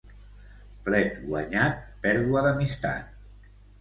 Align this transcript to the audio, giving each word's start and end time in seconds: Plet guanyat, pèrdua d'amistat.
Plet 0.87 1.21
guanyat, 1.27 1.85
pèrdua 2.07 2.43
d'amistat. 2.47 3.53